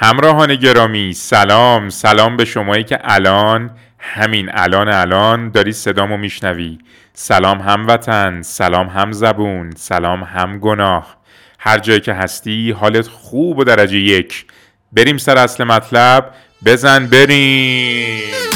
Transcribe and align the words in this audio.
همراهان 0.00 0.54
گرامی 0.54 1.12
سلام. 1.12 1.88
سلام 1.88 2.36
به 2.36 2.44
شمایی 2.44 2.84
که 2.84 2.98
الان 3.02 3.70
همین 3.98 4.50
الان 4.52 4.88
الان 4.88 5.50
داری 5.50 5.72
صدامو 5.72 6.16
میشنوی. 6.16 6.78
سلام 7.12 7.60
هموطن 7.60 8.42
سلام 8.42 8.86
هم 8.86 9.12
زبون 9.12 9.70
سلام 9.76 10.22
هم 10.22 10.58
گناه. 10.58 11.16
هر 11.58 11.78
جایی 11.78 12.00
که 12.00 12.12
هستی 12.12 12.70
حالت 12.70 13.08
خوب 13.08 13.58
و 13.58 13.64
درجه 13.64 13.98
یک. 13.98 14.46
بریم 14.92 15.18
سر 15.18 15.38
اصل 15.38 15.64
مطلب. 15.64 16.30
بزن 16.64 17.06
بریم. 17.06 18.47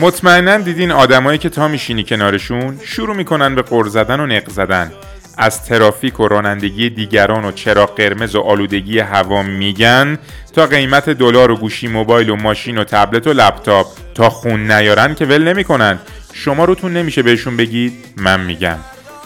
مطمئنا 0.00 0.56
دیدین 0.56 0.90
آدمایی 0.90 1.38
که 1.38 1.48
تا 1.48 1.68
میشینی 1.68 2.04
کنارشون 2.04 2.78
شروع 2.84 3.16
می‌کنن 3.16 3.54
به 3.54 3.62
قر 3.62 3.84
زدن 3.88 4.20
و 4.20 4.26
نق 4.26 4.50
زدن. 4.50 4.92
از 5.38 5.64
ترافیک 5.64 6.20
و 6.20 6.28
رانندگی 6.28 6.90
دیگران 6.90 7.44
و 7.44 7.52
چراغ 7.52 7.96
قرمز 7.96 8.34
و 8.34 8.40
آلودگی 8.40 8.98
هوا 8.98 9.42
میگن 9.42 10.18
تا 10.52 10.66
قیمت 10.66 11.10
دلار 11.10 11.50
و 11.50 11.56
گوشی 11.56 11.88
موبایل 11.88 12.30
و 12.30 12.36
ماشین 12.36 12.78
و 12.78 12.84
تبلت 12.84 13.26
و 13.26 13.32
لپتاپ 13.32 13.86
تا 14.14 14.30
خون 14.30 14.70
نیارن 14.70 15.14
که 15.14 15.24
ول 15.24 15.48
نمی‌کنن. 15.48 15.98
شما 16.32 16.64
روتون 16.64 16.92
نمیشه 16.92 17.22
بهشون 17.22 17.56
بگید 17.56 17.92
من 18.16 18.40
میگم. 18.40 18.78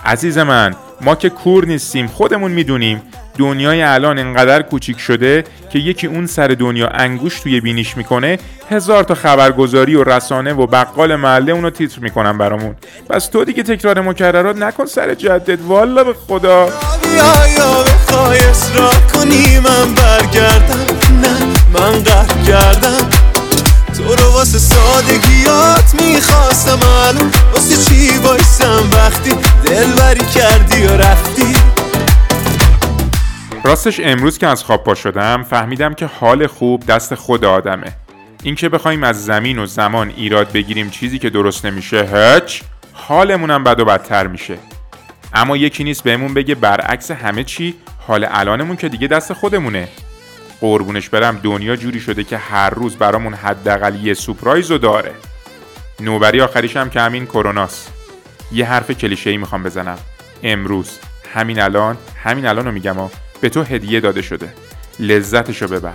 عزیز 0.05 0.39
من 0.39 0.75
ما 1.01 1.15
که 1.15 1.29
کور 1.29 1.65
نیستیم 1.65 2.07
خودمون 2.07 2.53
می‌دونیم. 2.53 3.03
دنیای 3.39 3.83
الان 3.83 4.19
انقدر 4.19 4.63
کوچیک 4.63 4.99
شده 4.99 5.45
که 5.73 5.79
یکی 5.79 6.07
اون 6.07 6.27
سر 6.27 6.49
دنیا 6.49 6.89
انگوش 6.89 7.41
توی 7.41 7.61
بینیش 7.61 7.97
می‌کنه 7.97 8.39
هزار 8.71 9.05
تا 9.05 9.15
خبرگزاری 9.15 9.95
و 9.95 10.05
رسانه 10.05 10.53
و 10.53 10.67
بقال 10.67 11.17
محله 11.17 11.53
اونو 11.53 11.71
تیتر 11.71 12.01
می‌کنن 12.01 12.39
برامون. 12.39 12.77
پس 13.11 13.27
تو 13.27 13.45
دیگه 13.45 13.63
تکرار 13.63 14.01
مکررات 14.01 14.57
نکن 14.57 14.87
سر 14.87 15.15
جدت. 15.15 15.59
والا 15.67 16.05
به 16.05 16.15
خدا. 16.29 16.69
کنی 19.15 19.59
من 19.59 19.95
برگردم. 19.95 20.87
نه 21.23 21.37
من 21.75 22.03
قهر 22.03 22.45
کردم. 22.47 23.11
تو 23.97 24.15
رو 24.15 24.33
واسه 24.33 24.59
سادگیات 24.59 26.03
می‌خواستم. 26.03 26.79
الان 27.09 27.31
واسه 27.55 27.77
چی 27.77 28.19
بایستم 28.19 28.91
وقتی 28.93 29.31
دلبری 29.65 30.27
کردی 30.35 30.87
راستش 33.73 34.01
امروز 34.05 34.39
که 34.39 34.47
از 34.47 34.65
خواب 34.65 34.85
پا 34.85 34.95
شدم 34.95 35.43
فهمیدم 35.43 35.95
که 35.95 36.07
حال 36.07 36.47
خوب 36.47 36.87
دست 36.87 37.15
خود 37.15 37.45
آدمه. 37.45 37.93
اینکه 38.43 38.69
بخوایم 38.69 39.05
از 39.05 39.25
زمین 39.25 39.59
و 39.59 39.67
زمان 39.67 40.13
ایراد 40.17 40.53
بگیریم 40.53 40.91
چیزی 40.91 41.19
که 41.19 41.31
درست 41.31 41.67
نمیشه 41.67 42.05
هچ 42.05 42.63
حالمونم 42.93 43.65
بد 43.65 43.81
و 43.81 43.85
بدتر 43.85 44.27
میشه. 44.27 44.59
اما 45.35 45.57
یکی 45.57 45.85
نیست 45.85 46.03
بهمون 46.03 46.35
بگه 46.35 46.55
برعکس 46.55 47.11
همه 47.11 47.45
چی 47.45 47.75
حال 47.99 48.27
الانمون 48.31 48.77
که 48.77 48.89
دیگه 48.89 49.09
دست 49.09 49.33
خودمونه. 49.33 49.89
قربونش 50.61 51.09
برم 51.09 51.41
دنیا 51.43 51.77
جوری 51.77 52.01
شده 52.01 52.25
که 52.25 52.37
هر 52.37 52.71
روز 52.71 52.97
برامون 52.97 53.35
حداقل 53.35 53.95
یه 53.95 54.15
سپرایز 54.15 54.69
داره. 54.69 55.13
نوبری 56.01 56.41
آخریش 56.41 56.77
هم 56.77 56.91
که 56.91 57.01
همین 57.01 57.27
کروناست 57.27 57.93
یه 58.53 58.67
حرف 58.67 58.91
کلیشه 58.91 59.31
ای 59.31 59.37
می‌خوام 59.37 59.63
بزنم. 59.63 59.99
امروز 60.43 60.99
همین 61.35 61.61
الان 61.61 61.97
همین 62.25 62.47
الان 62.47 62.65
رو 62.65 62.73
میگم 62.73 62.97
به 63.43 63.49
تو 63.49 63.63
هدیه 63.63 64.01
داده 64.01 64.23
شده. 64.23 64.55
لذتشو 64.99 65.69
ببر. 65.69 65.95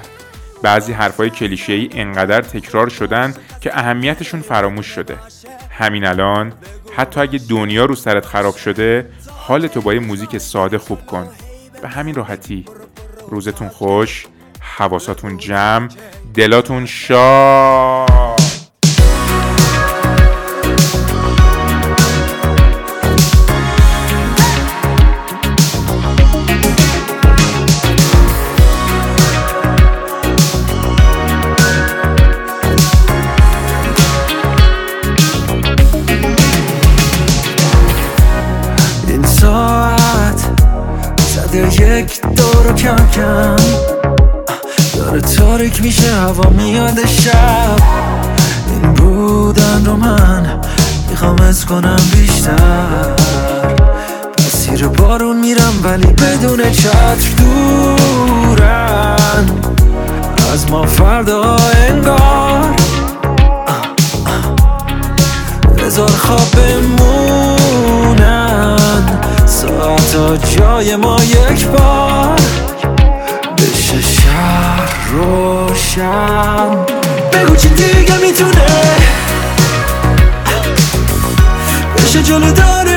بعضی 0.63 0.93
حرفای 0.93 1.29
کلیشه 1.29 1.73
ای 1.73 1.89
انقدر 1.91 2.41
تکرار 2.41 2.89
شدن 2.89 3.33
که 3.61 3.79
اهمیتشون 3.79 4.41
فراموش 4.41 4.85
شده. 4.85 5.17
همین 5.71 6.05
الان 6.05 6.53
حتی 6.95 7.19
اگه 7.19 7.39
دنیا 7.49 7.85
رو 7.85 7.95
سرت 7.95 8.25
خراب 8.25 8.55
شده 8.55 9.09
حالتو 9.37 9.81
با 9.81 9.93
یه 9.93 9.99
موزیک 9.99 10.37
ساده 10.37 10.77
خوب 10.77 11.05
کن. 11.05 11.27
به 11.81 11.87
همین 11.87 12.15
راحتی. 12.15 12.65
روزتون 13.29 13.69
خوش 13.69 14.25
حواساتون 14.61 15.37
جمع 15.37 15.89
دلاتون 16.33 16.85
شاد. 16.85 18.16
دور 42.21 42.73
کم 42.73 43.09
کم. 43.09 43.55
داره 44.97 45.21
تاریک 45.21 45.83
میشه 45.83 46.11
هوا 46.11 46.49
میاد 46.49 47.05
شب. 47.05 47.77
این 48.69 48.93
بودن 48.93 49.85
رو 49.85 49.95
من 49.95 50.59
می‌خوام 51.09 51.41
از 51.41 51.65
کنم 51.65 51.99
بیشتر. 52.13 53.15
مسیر 54.39 54.87
بارون 54.87 55.39
میرم 55.39 55.73
ولی 55.83 56.07
بدون 56.07 56.71
چتر 56.71 57.15
دورن. 57.37 59.45
از 60.53 60.71
ما 60.71 60.85
فردا 60.85 61.57
انگار. 61.89 62.75
هزار 65.85 66.09
خواب 66.09 66.51
بمونن 66.51 67.56
جای 70.17 70.95
ما 70.95 71.17
یک 71.23 71.67
بار 71.67 72.39
بشه 73.57 74.01
شهر 74.01 75.11
روشن. 75.11 76.69
بگو 77.33 77.55
چی 77.55 77.69
دیگه 77.69 78.17
می‌تونه؟ 78.17 78.65
بشه 81.97 82.23
جلو 82.23 82.51
داره 82.51 82.96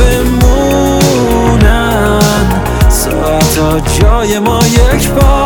بمونن. 0.00 1.60
ساعتا 2.88 3.80
جای 3.80 4.38
ما 4.38 4.60
یک 4.66 5.10
بار. 5.10 5.39